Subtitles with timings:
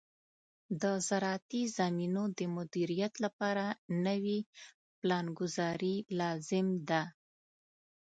[0.81, 3.65] د زراعتي زمینو د مدیریت لپاره
[4.05, 4.39] نوې
[4.99, 7.03] پلانګذاري لازم ده.